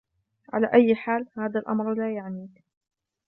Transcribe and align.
على 0.53 0.73
أي 0.73 0.95
حال، 0.95 1.27
هذا 1.37 1.59
الأمر 1.59 1.93
لا 1.93 2.13
يعنيك. 2.13 2.63